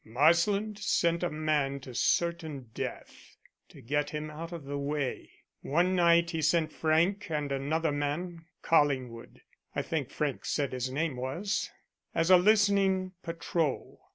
"Marsland 0.03 0.79
sent 0.79 1.21
a 1.21 1.29
man 1.29 1.79
to 1.81 1.93
certain 1.93 2.71
death 2.73 3.37
to 3.69 3.79
get 3.83 4.09
him 4.09 4.31
out 4.31 4.51
of 4.51 4.65
the 4.65 4.79
way. 4.79 5.29
One 5.61 5.95
night 5.95 6.31
he 6.31 6.41
sent 6.41 6.73
Frank 6.73 7.29
and 7.29 7.51
another 7.51 7.91
man 7.91 8.45
Collingwood, 8.63 9.41
I 9.75 9.83
think 9.83 10.09
Frank 10.09 10.43
said 10.45 10.73
his 10.73 10.89
name 10.89 11.17
was 11.17 11.69
as 12.15 12.31
a 12.31 12.37
listening 12.37 13.11
patrol. 13.21 14.01